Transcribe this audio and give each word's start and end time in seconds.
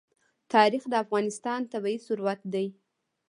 تاریخ 0.53 0.83
د 0.89 0.93
افغانستان 1.03 1.59
طبعي 1.71 1.97
ثروت 2.05 2.41
دی. 2.53 2.67